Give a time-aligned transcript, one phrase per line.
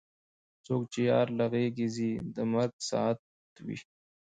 [0.65, 3.19] څوک چې یار له غېږې ځي د مرګ ساعت
[3.65, 3.77] وي.